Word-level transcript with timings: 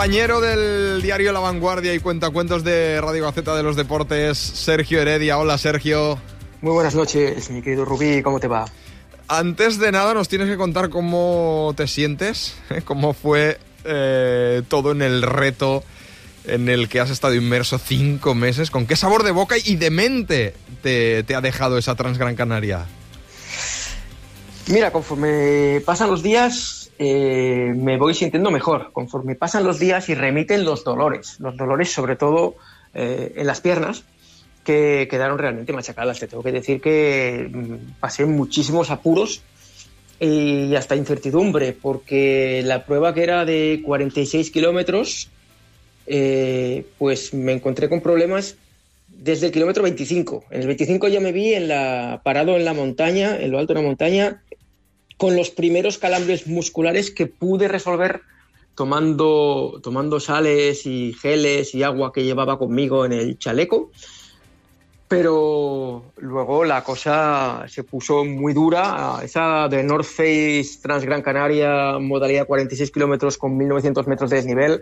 Compañero 0.00 0.40
del 0.40 1.02
diario 1.02 1.30
La 1.30 1.40
Vanguardia 1.40 1.92
y 1.92 2.00
cuentacuentos 2.00 2.64
de 2.64 3.02
Radio 3.02 3.24
Gaceta 3.24 3.54
de 3.54 3.62
los 3.62 3.76
Deportes, 3.76 4.38
Sergio 4.38 4.98
Heredia. 4.98 5.36
Hola, 5.36 5.58
Sergio. 5.58 6.18
Muy 6.62 6.72
buenas 6.72 6.94
noches, 6.94 7.50
mi 7.50 7.60
querido 7.60 7.84
Rubí. 7.84 8.22
¿Cómo 8.22 8.40
te 8.40 8.48
va? 8.48 8.64
Antes 9.28 9.78
de 9.78 9.92
nada, 9.92 10.14
nos 10.14 10.26
tienes 10.26 10.48
que 10.48 10.56
contar 10.56 10.88
cómo 10.88 11.74
te 11.76 11.86
sientes, 11.86 12.54
cómo 12.86 13.12
fue 13.12 13.58
eh, 13.84 14.62
todo 14.68 14.92
en 14.92 15.02
el 15.02 15.20
reto 15.20 15.84
en 16.46 16.70
el 16.70 16.88
que 16.88 17.00
has 17.00 17.10
estado 17.10 17.34
inmerso 17.34 17.76
cinco 17.76 18.34
meses. 18.34 18.70
¿Con 18.70 18.86
qué 18.86 18.96
sabor 18.96 19.22
de 19.22 19.32
boca 19.32 19.56
y 19.62 19.76
de 19.76 19.90
mente 19.90 20.54
te, 20.82 21.24
te 21.24 21.34
ha 21.34 21.42
dejado 21.42 21.76
esa 21.76 21.94
Transgran 21.94 22.36
Canaria? 22.36 22.86
Mira, 24.66 24.92
conforme 24.92 25.82
pasan 25.84 26.08
los 26.08 26.22
días, 26.22 26.79
eh, 27.02 27.72
me 27.74 27.96
voy 27.96 28.12
sintiendo 28.12 28.50
mejor. 28.50 28.92
Conforme 28.92 29.34
pasan 29.34 29.64
los 29.64 29.78
días 29.78 30.10
y 30.10 30.14
remiten 30.14 30.66
los 30.66 30.84
dolores. 30.84 31.40
Los 31.40 31.56
dolores, 31.56 31.90
sobre 31.90 32.14
todo 32.14 32.56
eh, 32.92 33.32
en 33.36 33.46
las 33.46 33.62
piernas, 33.62 34.04
que 34.64 35.08
quedaron 35.10 35.38
realmente 35.38 35.72
machacadas. 35.72 36.20
Te 36.20 36.28
tengo 36.28 36.42
que 36.42 36.52
decir 36.52 36.82
que 36.82 37.48
mm, 37.50 38.00
pasé 38.00 38.26
muchísimos 38.26 38.90
apuros 38.90 39.40
y 40.20 40.74
hasta 40.74 40.94
incertidumbre, 40.94 41.72
porque 41.72 42.60
la 42.66 42.84
prueba 42.84 43.14
que 43.14 43.22
era 43.22 43.46
de 43.46 43.80
46 43.82 44.50
kilómetros, 44.50 45.30
eh, 46.06 46.84
pues 46.98 47.32
me 47.32 47.52
encontré 47.52 47.88
con 47.88 48.02
problemas 48.02 48.56
desde 49.08 49.46
el 49.46 49.52
kilómetro 49.52 49.84
25. 49.84 50.44
En 50.50 50.60
el 50.60 50.66
25 50.66 51.08
ya 51.08 51.20
me 51.20 51.32
vi 51.32 51.54
en 51.54 51.68
la, 51.68 52.20
parado 52.22 52.58
en 52.58 52.66
la 52.66 52.74
montaña, 52.74 53.40
en 53.40 53.50
lo 53.52 53.58
alto 53.58 53.72
de 53.72 53.80
una 53.80 53.88
montaña, 53.88 54.42
con 55.20 55.36
los 55.36 55.50
primeros 55.50 55.98
calambres 55.98 56.46
musculares 56.46 57.10
que 57.10 57.26
pude 57.26 57.68
resolver 57.68 58.22
tomando, 58.74 59.78
tomando 59.82 60.18
sales 60.18 60.86
y 60.86 61.12
geles 61.12 61.74
y 61.74 61.82
agua 61.82 62.10
que 62.10 62.24
llevaba 62.24 62.58
conmigo 62.58 63.04
en 63.04 63.12
el 63.12 63.38
chaleco. 63.38 63.90
Pero 65.08 66.04
luego 66.16 66.64
la 66.64 66.82
cosa 66.82 67.66
se 67.68 67.84
puso 67.84 68.24
muy 68.24 68.54
dura. 68.54 69.18
Esa 69.22 69.68
de 69.68 69.82
North 69.82 70.06
Face 70.06 70.78
Transgran 70.80 71.20
Canaria, 71.20 71.98
modalidad 71.98 72.46
46 72.46 72.90
kilómetros 72.90 73.36
con 73.36 73.58
1900 73.58 74.06
metros 74.06 74.30
de 74.30 74.36
desnivel, 74.36 74.80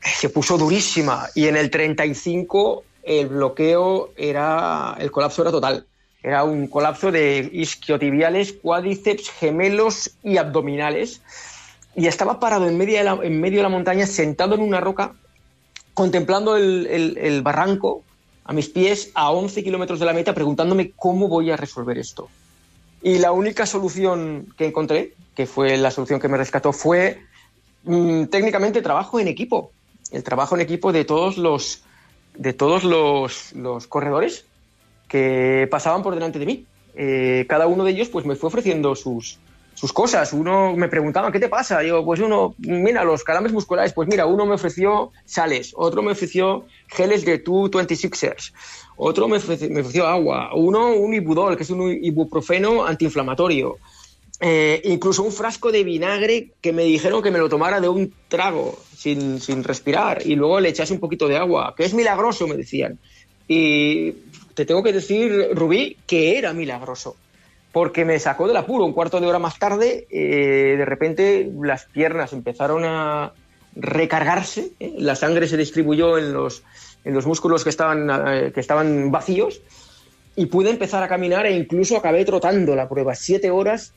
se 0.00 0.28
puso 0.28 0.56
durísima. 0.56 1.26
Y 1.34 1.48
en 1.48 1.56
el 1.56 1.68
35 1.68 2.84
el 3.02 3.26
bloqueo 3.26 4.12
era, 4.16 4.96
el 5.00 5.10
colapso 5.10 5.42
era 5.42 5.50
total. 5.50 5.84
Era 6.22 6.42
un 6.42 6.66
colapso 6.66 7.12
de 7.12 7.48
isquiotibiales, 7.52 8.52
cuádriceps, 8.52 9.30
gemelos 9.30 10.10
y 10.24 10.36
abdominales. 10.36 11.22
Y 11.94 12.06
estaba 12.06 12.40
parado 12.40 12.68
en 12.68 12.76
medio 12.76 12.98
de 12.98 13.04
la, 13.04 13.18
en 13.22 13.40
medio 13.40 13.58
de 13.58 13.62
la 13.62 13.68
montaña, 13.68 14.06
sentado 14.06 14.54
en 14.54 14.62
una 14.62 14.80
roca, 14.80 15.14
contemplando 15.94 16.56
el, 16.56 16.86
el, 16.86 17.18
el 17.18 17.42
barranco 17.42 18.02
a 18.44 18.52
mis 18.52 18.68
pies, 18.68 19.10
a 19.14 19.30
11 19.30 19.62
kilómetros 19.62 20.00
de 20.00 20.06
la 20.06 20.12
meta, 20.12 20.34
preguntándome 20.34 20.92
cómo 20.96 21.28
voy 21.28 21.50
a 21.50 21.56
resolver 21.56 21.98
esto. 21.98 22.28
Y 23.02 23.18
la 23.18 23.30
única 23.30 23.66
solución 23.66 24.52
que 24.56 24.66
encontré, 24.66 25.14
que 25.36 25.46
fue 25.46 25.76
la 25.76 25.90
solución 25.90 26.18
que 26.18 26.28
me 26.28 26.36
rescató, 26.36 26.72
fue 26.72 27.20
mmm, 27.84 28.24
técnicamente 28.24 28.82
trabajo 28.82 29.20
en 29.20 29.28
equipo. 29.28 29.70
El 30.10 30.24
trabajo 30.24 30.56
en 30.56 30.62
equipo 30.62 30.92
de 30.92 31.04
todos 31.04 31.36
los, 31.36 31.82
de 32.34 32.52
todos 32.54 32.82
los, 32.82 33.52
los 33.52 33.86
corredores 33.86 34.46
que 35.08 35.66
pasaban 35.70 36.02
por 36.02 36.14
delante 36.14 36.38
de 36.38 36.46
mí. 36.46 36.66
Eh, 36.94 37.46
cada 37.48 37.66
uno 37.66 37.84
de 37.84 37.92
ellos 37.92 38.08
pues 38.08 38.26
me 38.26 38.36
fue 38.36 38.48
ofreciendo 38.48 38.94
sus, 38.94 39.38
sus 39.78 39.92
cosas. 39.92 40.32
Uno 40.32 40.74
me 40.74 40.88
preguntaba, 40.88 41.30
¿qué 41.30 41.38
te 41.38 41.48
pasa? 41.48 41.78
Digo, 41.78 42.04
pues 42.04 42.18
uno, 42.20 42.56
mira, 42.58 43.04
los 43.04 43.22
calambres 43.22 43.52
musculares, 43.52 43.92
pues 43.92 44.08
mira, 44.08 44.26
uno 44.26 44.44
me 44.44 44.54
ofreció 44.54 45.12
sales, 45.24 45.72
otro 45.76 46.02
me 46.02 46.12
ofreció 46.12 46.66
geles 46.88 47.24
de 47.24 47.44
226ers, 47.44 48.52
otro 48.96 49.28
me 49.28 49.36
ofreció, 49.36 49.70
me 49.70 49.80
ofreció 49.80 50.08
agua, 50.08 50.50
uno 50.54 50.94
un 50.94 51.14
ibudol, 51.14 51.56
que 51.56 51.62
es 51.62 51.70
un 51.70 51.90
ibuprofeno 52.02 52.84
antiinflamatorio. 52.84 53.76
Eh, 54.40 54.82
incluso 54.84 55.24
un 55.24 55.32
frasco 55.32 55.72
de 55.72 55.82
vinagre 55.82 56.52
que 56.60 56.72
me 56.72 56.84
dijeron 56.84 57.22
que 57.22 57.30
me 57.32 57.38
lo 57.38 57.48
tomara 57.48 57.80
de 57.80 57.88
un 57.88 58.14
trago 58.28 58.78
sin, 58.96 59.40
sin 59.40 59.64
respirar 59.64 60.24
y 60.24 60.36
luego 60.36 60.60
le 60.60 60.68
echase 60.68 60.92
un 60.92 61.00
poquito 61.00 61.26
de 61.26 61.36
agua, 61.36 61.74
que 61.76 61.84
es 61.84 61.94
milagroso, 61.94 62.46
me 62.48 62.56
decían. 62.56 62.98
Y 63.48 64.14
te 64.58 64.66
tengo 64.66 64.82
que 64.82 64.92
decir, 64.92 65.50
Rubí, 65.52 65.96
que 66.04 66.36
era 66.36 66.52
milagroso, 66.52 67.14
porque 67.70 68.04
me 68.04 68.18
sacó 68.18 68.48
del 68.48 68.56
apuro. 68.56 68.84
Un 68.84 68.92
cuarto 68.92 69.20
de 69.20 69.28
hora 69.28 69.38
más 69.38 69.56
tarde, 69.56 70.08
eh, 70.10 70.74
de 70.76 70.84
repente 70.84 71.48
las 71.62 71.84
piernas 71.84 72.32
empezaron 72.32 72.84
a 72.84 73.34
recargarse, 73.76 74.72
¿eh? 74.80 74.94
la 74.98 75.14
sangre 75.14 75.46
se 75.46 75.56
distribuyó 75.56 76.18
en 76.18 76.32
los, 76.32 76.64
en 77.04 77.14
los 77.14 77.24
músculos 77.24 77.62
que 77.62 77.70
estaban, 77.70 78.10
eh, 78.10 78.50
que 78.52 78.58
estaban 78.58 79.12
vacíos 79.12 79.60
y 80.34 80.46
pude 80.46 80.70
empezar 80.70 81.04
a 81.04 81.08
caminar 81.08 81.46
e 81.46 81.52
incluso 81.52 81.96
acabé 81.96 82.24
trotando 82.24 82.74
la 82.74 82.88
prueba. 82.88 83.14
Siete 83.14 83.52
horas 83.52 83.92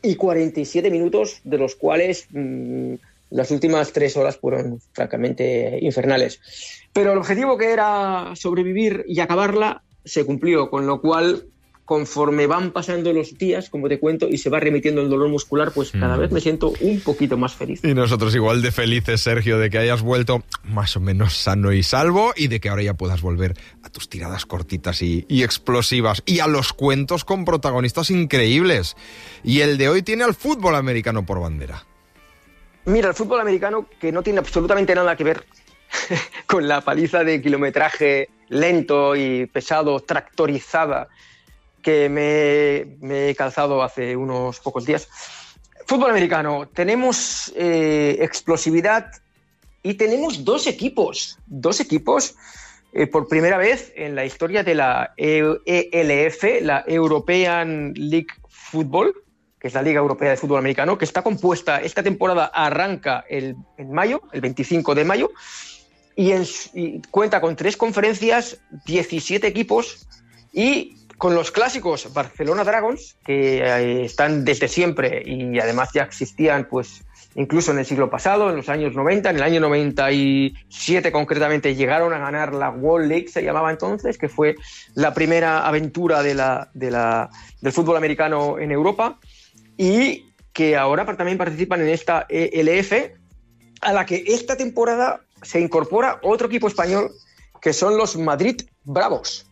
y 0.00 0.14
47 0.14 0.92
minutos, 0.92 1.40
de 1.42 1.58
los 1.58 1.74
cuales 1.74 2.28
mmm, 2.30 2.94
las 3.30 3.50
últimas 3.50 3.92
tres 3.92 4.16
horas 4.16 4.36
fueron 4.36 4.80
francamente 4.92 5.78
infernales. 5.82 6.40
Pero 6.92 7.12
el 7.12 7.18
objetivo 7.18 7.58
que 7.58 7.72
era 7.72 8.32
sobrevivir 8.34 9.04
y 9.06 9.20
acabarla 9.20 9.82
se 10.08 10.24
cumplió, 10.24 10.70
con 10.70 10.86
lo 10.86 11.00
cual 11.00 11.44
conforme 11.88 12.46
van 12.46 12.72
pasando 12.72 13.14
los 13.14 13.38
días, 13.38 13.70
como 13.70 13.88
te 13.88 13.98
cuento, 13.98 14.28
y 14.28 14.36
se 14.36 14.50
va 14.50 14.60
remitiendo 14.60 15.00
el 15.00 15.08
dolor 15.08 15.30
muscular, 15.30 15.72
pues 15.72 15.90
cada 15.90 16.18
mm. 16.18 16.20
vez 16.20 16.32
me 16.32 16.40
siento 16.42 16.70
un 16.80 17.00
poquito 17.00 17.38
más 17.38 17.54
feliz. 17.54 17.80
Y 17.82 17.94
nosotros 17.94 18.34
igual 18.34 18.60
de 18.60 18.72
felices, 18.72 19.22
Sergio, 19.22 19.58
de 19.58 19.70
que 19.70 19.78
hayas 19.78 20.02
vuelto 20.02 20.42
más 20.64 20.98
o 20.98 21.00
menos 21.00 21.32
sano 21.32 21.72
y 21.72 21.82
salvo 21.82 22.34
y 22.36 22.48
de 22.48 22.60
que 22.60 22.68
ahora 22.68 22.82
ya 22.82 22.92
puedas 22.92 23.22
volver 23.22 23.54
a 23.82 23.88
tus 23.88 24.10
tiradas 24.10 24.44
cortitas 24.44 25.00
y, 25.00 25.24
y 25.28 25.44
explosivas 25.44 26.22
y 26.26 26.40
a 26.40 26.46
los 26.46 26.74
cuentos 26.74 27.24
con 27.24 27.46
protagonistas 27.46 28.10
increíbles. 28.10 28.94
Y 29.42 29.60
el 29.60 29.78
de 29.78 29.88
hoy 29.88 30.02
tiene 30.02 30.24
al 30.24 30.34
fútbol 30.34 30.74
americano 30.74 31.24
por 31.24 31.40
bandera. 31.40 31.86
Mira, 32.84 33.08
el 33.08 33.14
fútbol 33.14 33.40
americano 33.40 33.86
que 33.98 34.12
no 34.12 34.22
tiene 34.22 34.40
absolutamente 34.40 34.94
nada 34.94 35.16
que 35.16 35.24
ver 35.24 35.46
con 36.46 36.68
la 36.68 36.82
paliza 36.82 37.24
de 37.24 37.40
kilometraje 37.40 38.28
lento 38.48 39.16
y 39.16 39.46
pesado, 39.46 40.00
tractorizada, 40.00 41.08
que 41.82 42.08
me, 42.08 42.96
me, 43.06 43.30
he 43.30 43.34
calzado 43.34 43.82
hace 43.82 44.16
unos 44.16 44.60
pocos 44.60 44.84
días. 44.84 45.08
Fútbol 45.86 46.10
americano, 46.10 46.68
tenemos 46.68 47.52
eh, 47.56 48.18
explosividad 48.20 49.10
y 49.82 49.94
tenemos 49.94 50.44
dos 50.44 50.66
equipos, 50.66 51.38
dos 51.46 51.80
equipos 51.80 52.34
eh, 52.92 53.06
por 53.06 53.28
primera 53.28 53.58
vez 53.58 53.92
en 53.96 54.14
la 54.14 54.24
historia 54.24 54.62
de 54.62 54.74
la 54.74 55.14
ELF, 55.16 56.62
la 56.62 56.84
European 56.86 57.92
League 57.94 58.28
Football, 58.48 59.14
que 59.60 59.68
es 59.68 59.74
la 59.74 59.82
Liga 59.82 60.00
Europea 60.00 60.30
de 60.30 60.36
Fútbol 60.36 60.58
Americano, 60.58 60.98
que 60.98 61.04
está 61.04 61.22
compuesta, 61.22 61.80
esta 61.80 62.02
temporada 62.02 62.46
arranca 62.46 63.24
el, 63.28 63.56
en 63.76 63.92
mayo, 63.92 64.22
el 64.32 64.40
25 64.40 64.94
de 64.94 65.04
mayo, 65.04 65.30
y, 66.18 66.32
en, 66.32 66.44
y, 66.74 67.00
cuenta 67.12 67.40
con 67.40 67.54
tres 67.54 67.76
conferencias, 67.76 68.58
17 68.86 69.46
equipos 69.46 70.08
y 70.52 70.96
con 71.16 71.36
los 71.36 71.52
clásicos 71.52 72.12
Barcelona 72.12 72.64
Dragons, 72.64 73.16
que 73.24 73.58
eh, 73.58 74.04
están 74.04 74.44
desde 74.44 74.66
siempre 74.66 75.22
y 75.24 75.60
además 75.60 75.90
ya 75.94 76.02
existían 76.02 76.66
pues 76.68 77.04
incluso 77.36 77.70
en 77.70 77.78
el 77.78 77.86
siglo 77.86 78.10
pasado, 78.10 78.50
en 78.50 78.56
los 78.56 78.68
años 78.68 78.96
90, 78.96 79.30
en 79.30 79.36
el 79.36 79.42
año 79.44 79.60
97 79.60 81.12
concretamente 81.12 81.76
llegaron 81.76 82.12
a 82.12 82.18
ganar 82.18 82.52
la 82.52 82.70
World 82.70 83.08
League, 83.08 83.28
se 83.28 83.44
llamaba 83.44 83.70
entonces, 83.70 84.18
que 84.18 84.28
fue 84.28 84.56
la 84.94 85.14
primera 85.14 85.68
aventura 85.68 86.24
de 86.24 86.34
la, 86.34 86.68
de 86.74 86.90
la, 86.90 87.30
del 87.60 87.72
fútbol 87.72 87.96
americano 87.96 88.58
en 88.58 88.72
Europa 88.72 89.20
y 89.76 90.24
que 90.52 90.76
ahora 90.76 91.06
también 91.16 91.38
participan 91.38 91.80
en 91.80 91.90
esta 91.90 92.26
ELF, 92.28 92.92
a 93.82 93.92
la 93.92 94.04
que 94.04 94.24
esta 94.26 94.56
temporada 94.56 95.20
se 95.42 95.60
incorpora 95.60 96.20
otro 96.22 96.48
equipo 96.48 96.68
español 96.68 97.12
que 97.60 97.72
son 97.72 97.96
los 97.96 98.16
Madrid 98.16 98.62
Bravos, 98.84 99.46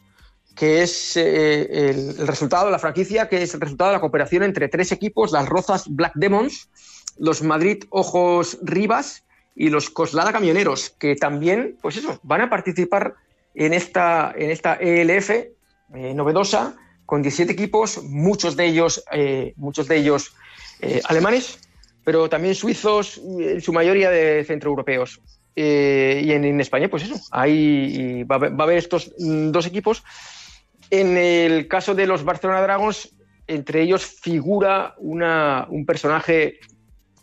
que 0.55 0.83
es 0.83 1.17
eh, 1.17 1.91
el, 1.91 2.27
resultado 2.27 2.67
de 2.67 2.73
la 2.73 2.79
franquicia, 2.79 3.29
que 3.29 3.43
es 3.43 3.55
el 3.55 3.61
resultado 3.61 3.91
de 3.91 3.97
la 3.97 4.01
cooperación 4.01 4.43
entre 4.43 4.69
tres 4.69 4.93
equipos, 4.93 5.33
las 5.33 5.49
Rozas 5.49 5.85
Black 5.89 6.13
Demons, 6.15 6.71
los 7.19 7.43
Madrid 7.43 7.85
Ojos 7.91 8.59
Rivas 8.63 9.25
y 9.55 9.71
los 9.71 9.91
Coslada 9.91 10.33
Camioneros, 10.33 10.91
que 10.91 11.17
también, 11.17 11.79
pues 11.83 11.97
eso, 11.97 12.19
van 12.23 12.43
a 12.43 12.51
participar 12.51 13.15
en 13.55 13.73
esta, 13.73 14.33
en 14.37 14.51
esta 14.51 14.75
ELF 14.75 15.31
eh, 15.31 15.51
novedosa, 16.15 16.77
con 17.07 17.23
17 17.23 17.53
equipos, 17.53 18.03
muchos 18.03 18.57
de 18.57 18.67
ellos, 18.67 19.05
eh, 19.13 19.55
muchos 19.57 19.87
de 19.89 19.97
ellos 19.97 20.35
alemanes, 21.09 21.59
pero 22.05 22.29
también 22.29 22.55
suizos, 22.55 23.19
en 23.39 23.61
su 23.61 23.73
mayoría 23.73 24.11
de 24.11 24.45
centroeuropeos. 24.45 25.21
Eh, 25.59 26.21
y 26.23 26.33
en, 26.33 26.45
en, 26.45 26.61
España, 26.61 26.89
pues 26.89 27.05
eso, 27.05 27.15
hay, 27.31 28.23
va, 28.25 28.37
va, 28.37 28.49
a 28.49 28.63
haber 28.63 28.77
estos 28.77 29.13
dos 29.17 29.67
equipos. 29.67 30.05
En 30.91 31.17
el 31.17 31.67
caso 31.67 31.95
de 31.95 32.07
los 32.07 32.25
Barcelona 32.25 32.61
Dragons, 32.61 33.17
entre 33.47 33.83
ellos 33.83 34.05
figura 34.05 34.95
una, 34.99 35.67
un 35.71 35.87
personaje 35.87 36.61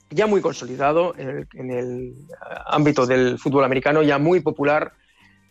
ya 0.10 0.28
muy 0.28 0.42
consolidado 0.42 1.16
en 1.18 1.72
el, 1.72 2.14
ámbito 2.68 3.06
del 3.06 3.38
fútbol 3.40 3.64
americano, 3.64 4.04
ya 4.04 4.18
muy 4.18 4.42
popular, 4.42 4.94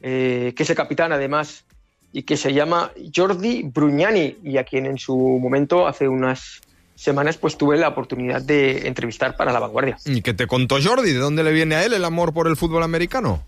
eh, 0.00 0.52
que 0.56 0.62
es 0.62 0.70
el 0.70 0.76
capitán 0.76 1.12
además 1.12 1.64
y 2.12 2.22
que 2.22 2.36
se 2.36 2.52
llama 2.52 2.92
Jordi 3.14 3.62
Brugnani 3.62 4.38
y 4.42 4.58
a 4.58 4.64
quien 4.64 4.86
en 4.86 4.98
su 4.98 5.16
momento, 5.16 5.86
hace 5.86 6.08
unas 6.08 6.60
semanas, 7.02 7.36
pues 7.36 7.56
tuve 7.56 7.76
la 7.76 7.88
oportunidad 7.88 8.42
de 8.42 8.86
entrevistar 8.86 9.36
para 9.36 9.52
La 9.52 9.60
Vanguardia. 9.60 9.98
¿Y 10.04 10.22
qué 10.22 10.34
te 10.34 10.46
contó 10.46 10.76
Jordi? 10.82 11.12
¿De 11.12 11.18
dónde 11.18 11.42
le 11.42 11.52
viene 11.52 11.74
a 11.74 11.84
él 11.84 11.92
el 11.92 12.04
amor 12.04 12.32
por 12.32 12.46
el 12.46 12.56
fútbol 12.56 12.82
americano? 12.82 13.42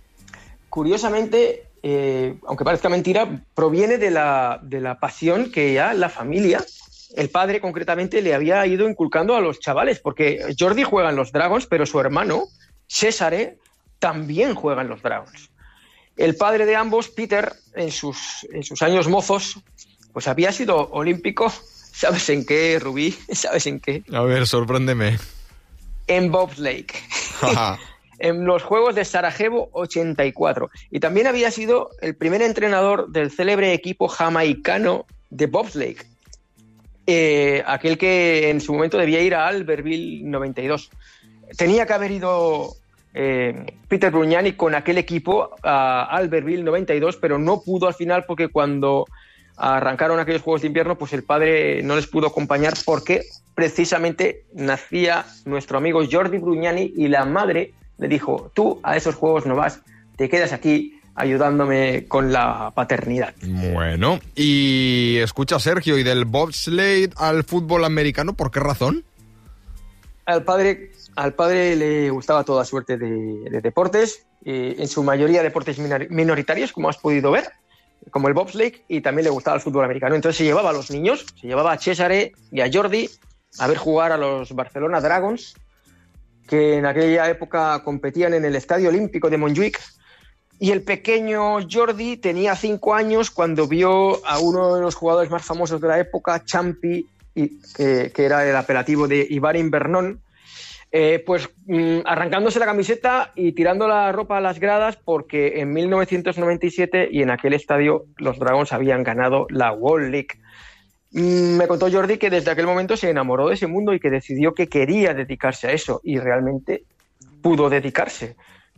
Curiosamente, 0.69 1.69
eh, 1.83 2.35
aunque 2.47 2.65
parezca 2.65 2.89
mentira, 2.89 3.45
proviene 3.55 3.99
de 3.99 4.11
la, 4.11 4.61
de 4.63 4.81
la 4.81 4.99
pasión 4.99 5.53
que 5.53 5.73
ya 5.73 5.95
la 5.95 6.09
familia 6.09 6.65
el 7.15 7.31
padre 7.31 7.61
concretamente 7.61 8.23
le 8.23 8.35
había 8.35 8.67
ido 8.67 8.89
inculcando 8.89 9.37
a 9.37 9.41
los 9.41 9.61
chavales, 9.61 10.01
porque 10.01 10.55
Jordi 10.59 10.83
juega 10.83 11.11
en 11.11 11.17
los 11.17 11.33
Dragons, 11.33 11.67
pero 11.67 11.87
su 11.87 12.01
hermano, 12.01 12.45
César, 12.87 13.55
también 13.99 14.55
juega 14.55 14.83
en 14.83 14.89
los 14.89 15.03
Dragons. 15.03 15.51
El 16.17 16.37
padre 16.37 16.67
de 16.67 16.77
ambos, 16.77 17.09
Peter, 17.09 17.53
en 17.75 17.91
sus, 17.91 18.47
en 18.53 18.63
sus 18.63 18.83
años 18.83 19.09
mozos, 19.09 19.61
pues 20.13 20.29
había 20.29 20.53
sido 20.53 20.91
olímpico, 20.91 21.53
¿sabes 21.95 22.29
en 22.29 22.45
qué, 22.45 22.79
Rubí? 22.79 23.13
¿Sabes 23.33 23.67
en 23.67 23.81
qué? 23.81 24.03
A 24.13 24.23
ver, 24.23 24.47
sorpréndeme. 24.47 25.19
En 26.07 26.31
Lake. 26.31 26.95
en 28.19 28.45
los 28.45 28.63
Juegos 28.63 28.95
de 28.95 29.05
Sarajevo 29.05 29.71
84. 29.73 30.71
Y 30.91 31.01
también 31.01 31.27
había 31.27 31.51
sido 31.51 31.91
el 32.01 32.15
primer 32.15 32.43
entrenador 32.43 33.11
del 33.11 33.31
célebre 33.31 33.73
equipo 33.73 34.09
jamaicano 34.09 35.07
de 35.31 35.47
bobsleigh, 35.47 35.97
eh, 37.07 37.63
aquel 37.67 37.99
que 37.99 38.51
en 38.51 38.61
su 38.61 38.73
momento 38.73 38.99
debía 38.99 39.21
ir 39.21 39.35
a 39.35 39.49
Albertville 39.49 40.23
92. 40.25 40.91
Tenía 41.57 41.87
que 41.87 41.93
haber 41.93 42.11
ido 42.11 42.77
eh, 43.15 43.67
Peter 43.89 44.11
Brugnani 44.11 44.53
con 44.53 44.75
aquel 44.75 44.99
equipo 44.99 45.55
a 45.63 46.05
Albertville 46.05 46.63
92, 46.63 47.17
pero 47.17 47.39
no 47.39 47.63
pudo 47.63 47.87
al 47.87 47.95
final 47.95 48.25
porque 48.27 48.49
cuando 48.49 49.07
arrancaron 49.57 50.19
aquellos 50.19 50.43
Juegos 50.43 50.63
de 50.63 50.69
Invierno, 50.69 50.97
pues 50.97 51.13
el 51.13 51.23
padre 51.23 51.83
no 51.83 51.97
les 51.97 52.07
pudo 52.07 52.27
acompañar 52.27 52.75
porque 52.85 53.23
precisamente 53.55 54.45
nacía 54.55 55.25
nuestro 55.45 55.79
amigo 55.79 56.03
Jordi 56.11 56.39
Brugnani 56.39 56.93
y 56.97 57.09
la 57.09 57.25
madre 57.25 57.75
le 57.99 58.09
dijo, 58.09 58.51
tú 58.55 58.81
a 58.83 58.97
esos 58.97 59.15
Juegos 59.15 59.47
no 59.47 59.55
vas, 59.55 59.81
te 60.17 60.29
quedas 60.29 60.53
aquí 60.53 61.01
ayudándome 61.15 62.07
con 62.09 62.33
la 62.33 62.73
paternidad. 62.75 63.35
Bueno, 63.73 64.19
y 64.35 65.19
escucha 65.19 65.61
Sergio, 65.61 65.97
¿y 65.97 66.03
del 66.03 66.25
bobsleigh 66.25 67.11
al 67.17 67.45
fútbol 67.45 67.85
americano 67.85 68.35
por 68.35 68.51
qué 68.51 68.61
razón? 68.61 69.05
Al 70.27 70.43
padre, 70.43 70.91
al 71.15 71.35
padre 71.35 71.77
le 71.77 72.11
gustaba 72.11 72.45
toda 72.45 72.65
suerte 72.65 72.97
de, 72.97 73.61
deportes, 73.63 74.27
eh, 74.45 74.77
en 74.79 74.89
su 74.89 75.03
mayoría 75.05 75.43
deportes 75.43 75.79
minoritarios, 75.79 76.73
como 76.73 76.89
has 76.89 76.97
podido 76.97 77.31
ver, 77.31 77.53
como 78.11 78.29
el 78.29 78.35
bobsleigh, 78.35 78.85
y 78.89 79.01
también 79.01 79.25
le 79.25 79.31
gustaba 79.31 79.57
el 79.57 79.63
fútbol 79.63 79.85
americano. 79.85 80.15
Entonces 80.15 80.39
se 80.39 80.45
llevaba 80.45 80.71
a 80.71 80.73
los 80.73 80.91
niños, 80.91 81.27
se 81.41 81.47
llevaba 81.47 81.73
a 81.73 81.79
Cesare 81.79 82.33
y 82.51 82.61
a 82.61 82.71
Jordi 82.73 83.09
a 83.59 83.67
ver 83.67 83.77
jugar 83.77 84.13
a 84.13 84.17
los 84.17 84.55
Barcelona 84.55 85.01
Dragons, 85.01 85.55
que 86.49 86.77
en 86.77 86.87
aquella 86.87 87.29
época 87.29 87.83
competían 87.85 88.35
en 88.35 88.45
el 88.45 88.57
Estadio 88.57 88.89
Olímpico 88.89 89.31
de 89.31 89.39
Montjuic, 89.39 89.81
y 90.59 90.71
el 90.71 90.83
pequeño 90.83 91.59
Jordi 91.69 92.17
tenía 92.17 92.55
cinco 92.55 92.95
años 92.95 93.31
cuando 93.31 93.67
vio 93.67 94.25
a 94.27 94.39
uno 94.39 94.77
de 94.77 94.83
los 94.83 94.95
jugadores 94.95 95.31
más 95.31 95.45
famosos 95.45 95.81
de 95.81 95.89
la 95.89 95.99
época, 95.99 96.45
Champi, 96.45 97.07
y, 97.35 97.61
que, 97.75 98.13
era 98.17 98.49
el 98.49 98.55
apelativo 98.55 99.09
de 99.09 99.27
Ibarin 99.29 99.71
Bernón, 99.71 100.21
eh, 100.97 101.19
pues 101.27 101.51
mm, 101.67 102.03
arrancándose 102.05 102.61
la 102.61 102.67
camiseta 102.67 103.33
y 103.35 103.51
tirando 103.51 103.89
la 103.89 104.13
ropa 104.13 104.39
a 104.39 104.41
las 104.41 104.61
gradas 104.61 104.97
porque 104.97 105.61
en 105.61 105.73
1997 105.73 107.09
y 107.11 107.23
en 107.23 107.31
aquel 107.31 107.53
estadio 107.53 108.05
los 108.17 108.39
Dragons 108.39 108.73
habían 108.73 109.03
ganado 109.03 109.49
la 109.51 109.73
World 109.73 110.13
League. 110.13 110.39
Mm, 111.11 111.57
me 111.57 111.67
contó 111.67 111.91
Jordi 111.91 112.17
que 112.17 112.31
desde 112.31 112.53
aquel 112.53 112.67
momento 112.67 112.97
se 112.97 113.11
enamoró 113.11 113.49
de 113.49 113.55
ese 113.55 113.67
mundo 113.67 113.93
y 113.93 113.99
que 113.99 114.09
decidió 114.09 114.55
que 114.55 114.69
quería 114.69 115.15
dedicarse 115.15 115.67
a 115.67 115.73
eso 115.73 116.01
y 116.05 116.21
realmente 116.21 116.85
pudo 117.43 117.69
dedicarse 117.69 118.37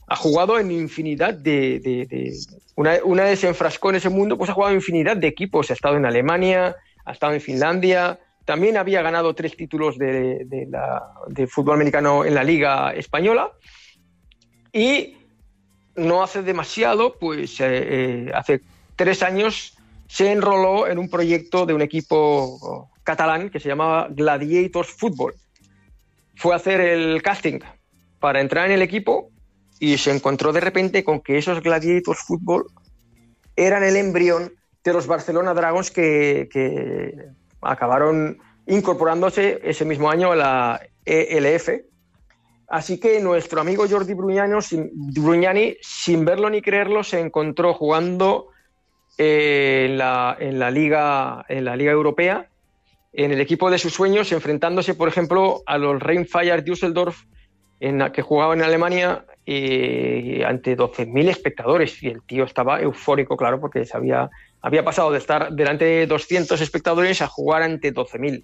ha 0.09 0.17
jugado 0.17 0.59
en 0.59 0.71
infinidad 0.71 1.35
de... 1.35 2.33
una, 2.77 3.25
vez 3.25 3.41
se 3.41 3.49
enfrascó 3.49 3.91
en 3.91 3.97
ese 3.97 4.09
mundo, 4.09 4.39
pues 4.39 4.51
ha 4.51 4.55
jugado 4.55 4.71
en 4.71 4.79
infinidad 4.79 5.17
de 5.17 5.27
equipos. 5.27 5.71
Ha 5.71 5.75
estado 5.75 5.97
en 5.97 6.07
Alemania, 6.07 6.77
ha 7.05 7.13
estado 7.13 7.33
en 7.33 7.41
Finlandia, 7.41 8.21
también 8.47 8.77
había 8.77 9.03
ganado 9.03 9.35
tres 9.35 9.57
títulos 9.57 9.99
de, 9.99 10.47
fútbol 11.51 11.75
americano 11.75 12.25
en 12.25 12.35
la 12.35 12.45
Liga 12.45 12.95
Española. 12.95 13.51
Y 14.73 15.17
no 15.97 16.23
hace 16.23 16.43
demasiado, 16.43 17.19
pues 17.19 17.61
eh, 17.61 17.67
eh, 17.67 18.31
hace 18.33 18.61
tres 18.95 19.23
años 19.23 19.77
se 20.09 20.31
enroló 20.31 20.87
en 20.87 20.99
un 20.99 21.11
proyecto 21.11 21.67
de 21.67 21.75
un 21.75 21.83
equipo 21.83 22.89
catalán 23.03 23.51
que 23.51 23.59
se 23.59 23.69
llamaba 23.69 24.09
Gladiators 24.11 24.91
Football. 24.91 25.35
Fue 26.37 26.53
a 26.53 26.57
hacer 26.57 26.81
el 26.81 27.21
casting 27.23 27.59
para 28.21 28.41
entrar 28.41 28.67
en 28.67 28.73
el 28.73 28.83
equipo 28.83 29.31
y 29.81 29.99
se 29.99 30.15
encontró 30.15 30.53
de 30.53 30.61
repente 30.61 31.03
con 31.03 31.21
que 31.21 31.37
esos 31.39 31.63
Gladiators 31.63 32.21
Fútbol 32.21 32.67
eran 33.57 33.83
el 33.83 33.97
embrión 33.97 34.53
de 34.85 34.93
los 34.93 35.09
Barcelona 35.09 35.53
Dragons 35.53 35.91
que, 35.91 36.49
acabaron 37.63 38.39
incorporándose 38.67 39.61
ese 39.63 39.85
mismo 39.85 40.11
año 40.11 40.33
a 40.33 40.37
la 40.37 40.81
ELF. 41.05 41.69
Así 42.69 42.99
que 42.99 43.21
nuestro 43.21 43.61
amigo 43.61 43.87
Jordi 43.89 44.15
Brugnani, 44.15 44.61
sin, 44.61 44.91
Brugnani, 44.93 45.77
sin 45.81 46.25
verlo 46.25 46.51
ni 46.51 46.63
creerlo, 46.63 47.05
se 47.05 47.21
encontró 47.21 47.75
jugando 47.75 48.49
eh, 49.19 49.87
en, 49.89 49.99
la, 49.99 50.37
en, 50.39 50.59
la 50.59 50.71
liga, 50.71 51.45
en 51.49 51.65
la 51.65 51.77
Liga 51.77 51.93
Europea, 51.93 52.49
en 53.13 53.31
el 53.31 53.41
equipo 53.41 53.71
de 53.71 53.79
sus 53.79 53.95
sueños, 53.95 54.33
enfrentándose, 54.33 54.95
por 54.95 55.09
ejemplo, 55.09 55.63
a 55.65 55.79
los 55.79 56.03
Rheinfire 56.03 56.63
Düsseldorf, 56.63 57.23
en 57.79 57.99
la 57.99 58.11
que 58.11 58.23
jugaba 58.23 58.55
en 58.55 58.63
Alemania 58.63 59.25
y 59.49 60.43
ante 60.43 60.77
12.000 60.77 61.29
espectadores 61.29 62.03
y 62.03 62.09
el 62.09 62.21
tío 62.23 62.45
estaba 62.45 62.81
eufórico, 62.81 63.37
claro, 63.37 63.61
porque 63.61 63.85
se 63.85 63.97
había, 63.97 64.29
pasado 64.85 65.13
de 65.13 65.19
estar 65.19 65.53
delante 65.53 65.85
de 65.85 66.07
200 66.09 66.61
espectadores 66.61 67.23
a 67.23 67.29
jugar 67.29 67.63
ante 67.63 67.95
12.000. 67.95 68.43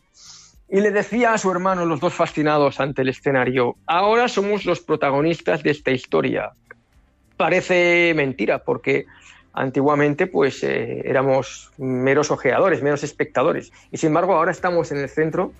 Y 0.68 0.80
le 0.80 0.92
decía 0.92 1.34
a 1.34 1.38
su 1.38 1.50
hermano, 1.50 1.84
los 1.86 1.98
dos 1.98 2.14
fascinados 2.14 2.78
ante 2.78 3.02
el 3.02 3.08
escenario, 3.08 3.74
ahora 3.86 4.28
somos 4.28 4.64
los 4.64 4.80
protagonistas 4.80 5.64
de 5.64 5.72
esta 5.72 5.90
historia. 5.90 6.52
Parece 7.36 8.12
mentira, 8.14 8.60
porque 8.60 9.06
antiguamente 9.54 10.28
pues 10.28 10.62
eh, 10.62 11.02
éramos 11.04 11.72
meros 11.78 12.30
ojeadores, 12.30 12.80
meros 12.80 13.02
espectadores. 13.02 13.72
Y 13.90 13.96
sin 13.96 14.08
embargo 14.08 14.34
ahora 14.34 14.52
estamos 14.52 14.92
en 14.92 14.98
el 14.98 15.08
centro 15.08 15.52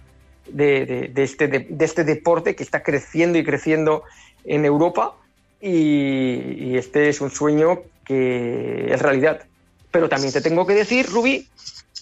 de, 0.48 1.12
este, 1.16 1.48
de 1.48 1.84
este 1.84 2.04
deporte 2.04 2.54
que 2.54 2.62
está 2.62 2.84
creciendo 2.84 3.38
y 3.38 3.44
creciendo 3.44 4.04
en 4.44 4.64
Europa 4.64 5.16
y, 5.62 6.76
este 6.76 7.08
es 7.08 7.20
un 7.20 7.30
sueño 7.30 7.82
que 8.04 8.92
es 8.92 9.00
realidad. 9.00 9.42
Pero 9.90 10.08
también 10.08 10.32
te 10.32 10.40
tengo 10.40 10.66
que 10.66 10.74
decir, 10.74 11.06
Rubí, 11.08 11.48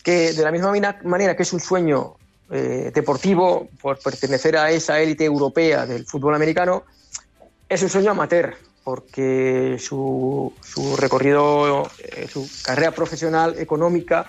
que 0.02 0.32
de 0.32 0.42
la 0.42 0.50
misma 0.50 0.72
manera 1.04 1.36
que 1.36 1.42
es 1.42 1.52
un 1.52 1.60
sueño 1.60 2.14
eh, 2.50 2.90
deportivo 2.94 3.68
por 3.80 3.98
pertenecer 3.98 4.56
a 4.56 4.70
esa 4.70 5.00
élite 5.00 5.24
europea 5.24 5.84
del 5.84 6.06
fútbol 6.06 6.34
americano, 6.34 6.84
es 7.68 7.82
un 7.82 7.90
sueño 7.90 8.12
amateur, 8.12 8.56
porque 8.82 9.76
su, 9.78 10.52
recorrido, 10.98 11.90
eh, 11.98 12.26
su 12.32 12.48
carrera 12.64 12.92
profesional, 12.92 13.56
económica, 13.58 14.26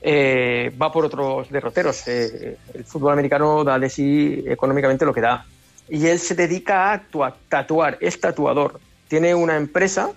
eh, 0.00 0.74
va 0.80 0.90
por 0.90 1.04
otros 1.04 1.48
derroteros. 1.50 2.06
el 2.08 2.84
fútbol 2.84 3.12
americano 3.12 3.62
da 3.62 3.78
de 3.78 3.88
sí 3.88 4.44
económicamente 4.46 5.04
lo 5.04 5.14
que 5.14 5.20
da 5.20 5.46
y 5.88 6.06
él 6.06 6.18
se 6.18 6.34
dedica 6.34 6.92
a 6.92 7.02
tatuar, 7.48 7.98
es 8.00 8.20
tatuador. 8.20 8.80
Tiene 9.08 9.34
una 9.34 9.56
empresa 9.56 10.12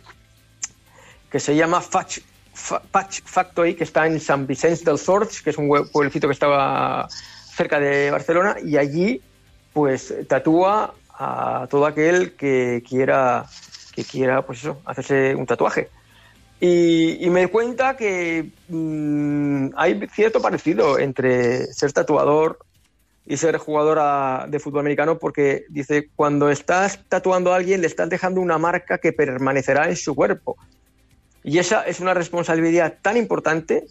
que 1.29 1.39
se 1.39 1.55
llama 1.55 1.81
Patch, 1.81 2.19
Factory, 3.23 3.75
que 3.75 3.85
está 3.85 4.05
en 4.05 4.19
San 4.19 4.45
Vicente 4.45 4.83
del 4.83 4.97
Sors, 4.97 5.41
que 5.41 5.51
es 5.51 5.57
un 5.57 5.69
pueblecito 5.91 6.27
que 6.27 6.33
estaba 6.33 7.07
cerca 7.55 7.79
de 7.79 8.11
Barcelona, 8.11 8.57
y 8.63 8.77
allí 8.77 9.21
pues 9.73 10.13
tatúa 10.27 10.93
a 11.17 11.67
todo 11.69 11.85
aquel 11.85 12.33
que 12.35 12.83
quiera, 12.87 13.45
que 13.95 14.03
quiera 14.03 14.41
pues 14.45 14.59
eso, 14.59 14.81
hacerse 14.85 15.35
un 15.35 15.45
tatuaje. 15.45 15.89
Y, 16.59 17.27
me 17.31 17.47
cuenta 17.47 17.97
que 17.97 18.51
mm, 18.67 19.69
hay 19.75 20.07
cierto 20.13 20.41
parecido 20.43 20.99
entre 20.99 21.65
ser 21.73 21.91
tatuador 21.91 22.59
y 23.31 23.37
ser 23.37 23.57
jugadora 23.59 24.45
de 24.49 24.59
fútbol 24.59 24.81
americano 24.81 25.17
porque 25.17 25.63
dice, 25.69 26.09
cuando 26.17 26.49
estás 26.49 26.99
tatuando 27.07 27.53
a 27.53 27.55
alguien 27.55 27.79
le 27.79 27.87
estás 27.87 28.09
dejando 28.09 28.41
una 28.41 28.57
marca 28.57 28.97
que 28.97 29.13
permanecerá 29.13 29.87
en 29.87 29.95
su 29.95 30.13
cuerpo. 30.15 30.57
Y 31.41 31.57
esa 31.57 31.83
es 31.83 32.01
una 32.01 32.13
responsabilidad 32.13 32.97
tan 33.01 33.15
importante 33.15 33.85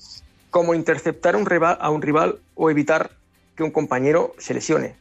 como 0.51 0.75
interceptar 0.75 1.37
un 1.37 1.47
rival, 1.47 1.79
a 1.81 1.89
un 1.89 2.03
rival 2.03 2.41
o 2.55 2.69
evitar 2.69 3.13
que 3.57 3.63
un 3.63 3.71
compañero 3.71 4.35
se 4.37 4.53
lesione. 4.53 4.95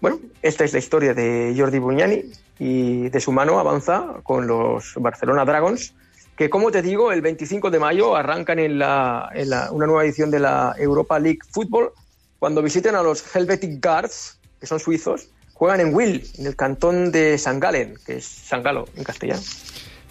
bueno, 0.00 0.18
esta 0.42 0.64
es 0.64 0.72
la 0.72 0.80
historia 0.80 1.14
de 1.14 1.54
Jordi 1.56 1.78
Buñani 1.78 2.24
y 2.58 3.08
de 3.08 3.20
su 3.20 3.30
mano 3.30 3.60
avanza 3.60 4.16
con 4.24 4.48
los 4.48 4.94
Barcelona 4.96 5.44
Dragons, 5.44 5.94
que 6.34 6.50
como 6.50 6.72
te 6.72 6.82
digo, 6.82 7.12
el 7.12 7.20
25 7.20 7.70
de 7.70 7.78
mayo 7.78 8.16
arrancan 8.16 8.58
en, 8.58 8.80
la, 8.80 9.30
en 9.32 9.48
la, 9.48 9.70
una 9.70 9.86
nueva 9.86 10.04
edición 10.04 10.28
de 10.32 10.40
la 10.40 10.74
Europa 10.76 11.20
League 11.20 11.38
Football 11.52 11.92
cuando 12.40 12.62
visiten 12.62 12.96
a 12.96 13.02
los 13.02 13.22
Helvetic 13.36 13.84
Guards, 13.84 14.38
que 14.58 14.66
son 14.66 14.80
suizos, 14.80 15.28
juegan 15.52 15.80
en 15.80 15.94
Will, 15.94 16.26
en 16.38 16.46
el 16.46 16.56
cantón 16.56 17.12
de 17.12 17.38
San 17.38 17.60
Galen, 17.60 17.94
que 18.04 18.16
es 18.16 18.24
San 18.24 18.62
Galo 18.62 18.88
en 18.96 19.04
castellano. 19.04 19.42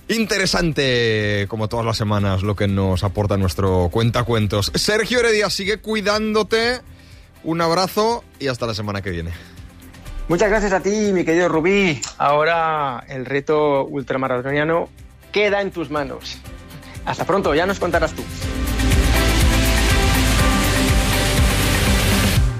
Interesante, 0.07 1.47
como 1.49 1.67
todas 1.67 1.85
las 1.85 1.97
semanas, 1.97 2.43
lo 2.43 2.55
que 2.55 2.67
nos 2.67 3.03
aporta 3.03 3.35
nuestro 3.35 3.89
cuentacuentos. 3.91 4.71
Sergio 4.75 5.19
Heredia, 5.19 5.49
sigue 5.49 5.77
cuidándote. 5.77 6.81
Un 7.43 7.61
abrazo 7.61 8.23
y 8.39 8.47
hasta 8.47 8.67
la 8.67 8.75
semana 8.75 9.01
que 9.01 9.09
viene. 9.09 9.31
Muchas 10.27 10.49
gracias 10.49 10.71
a 10.71 10.81
ti, 10.81 11.11
mi 11.11 11.25
querido 11.25 11.49
Rubí. 11.49 11.99
Ahora 12.19 13.03
el 13.07 13.25
reto 13.25 13.85
ultramaratoniano 13.85 14.87
queda 15.31 15.61
en 15.61 15.71
tus 15.71 15.89
manos. 15.89 16.37
Hasta 17.05 17.25
pronto, 17.25 17.55
ya 17.55 17.65
nos 17.65 17.79
contarás 17.79 18.13
tú. 18.13 18.23